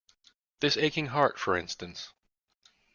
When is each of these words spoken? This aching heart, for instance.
This 0.61 0.77
aching 0.77 1.05
heart, 1.13 1.37
for 1.37 1.55
instance. 1.55 2.11